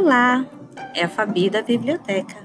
[0.00, 0.46] Olá,
[0.94, 2.36] é a Fabi da Biblioteca.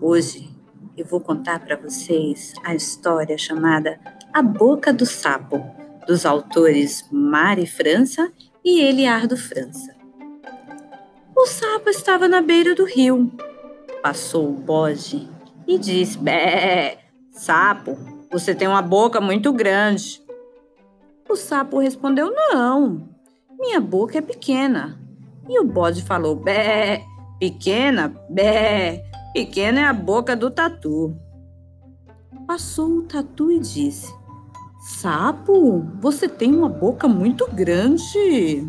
[0.00, 0.48] Hoje
[0.96, 3.98] eu vou contar para vocês a história chamada
[4.32, 5.60] A Boca do Sapo,
[6.06, 8.32] dos autores Mari França
[8.64, 9.96] e Eliardo França.
[11.36, 13.32] O sapo estava na beira do rio.
[14.00, 15.28] Passou o bode
[15.66, 16.98] e disse: Bé,
[17.32, 17.98] sapo,
[18.30, 20.22] você tem uma boca muito grande.
[21.28, 23.08] O sapo respondeu: Não,
[23.58, 25.04] minha boca é pequena.
[25.48, 27.04] E o bode falou: Bé,
[27.38, 31.16] pequena, bé, pequena é a boca do tatu.
[32.46, 34.12] Passou o tatu e disse:
[34.80, 38.68] Sapo, você tem uma boca muito grande.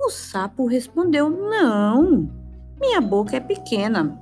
[0.00, 2.28] O sapo respondeu: Não,
[2.80, 4.20] minha boca é pequena.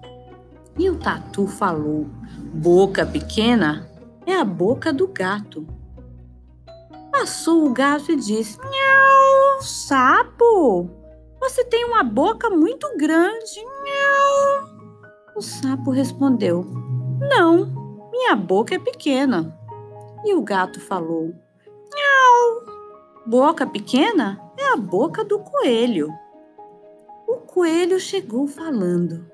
[0.79, 2.07] E o tatu falou:
[2.55, 3.91] Boca pequena
[4.27, 5.67] é a boca do gato.
[7.11, 11.02] Passou o gato e disse: Miau, sapo,
[11.43, 13.61] você tem uma boca muito grande.
[15.35, 16.65] O sapo respondeu:
[17.19, 17.67] Não,
[18.13, 19.59] minha boca é pequena.
[20.25, 21.35] E o gato falou:
[21.93, 22.65] Miau,
[23.27, 26.09] boca pequena é a boca do coelho.
[27.27, 29.27] O coelho chegou falando: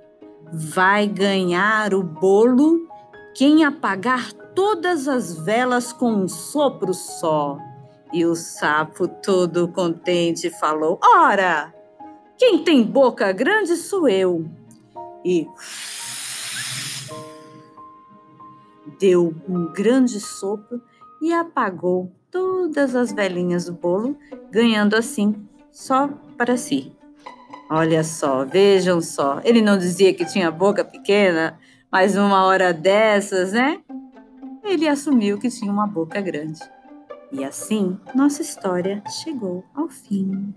[0.50, 2.88] Vai ganhar o bolo
[3.34, 7.58] quem apagar todas as velas com um sopro só.
[8.14, 11.74] E o sapo, todo contente, falou: Ora,
[12.38, 14.48] quem tem boca grande sou eu.
[15.24, 15.46] E
[18.98, 20.80] deu um grande sopro
[21.20, 24.16] e apagou todas as velhinhas do bolo,
[24.50, 25.34] ganhando assim
[25.70, 26.92] só para si.
[27.70, 29.40] Olha só, vejam só.
[29.44, 31.58] Ele não dizia que tinha boca pequena,
[31.90, 33.80] mas uma hora dessas, né?
[34.64, 36.60] Ele assumiu que tinha uma boca grande.
[37.30, 40.54] E assim, nossa história chegou ao fim.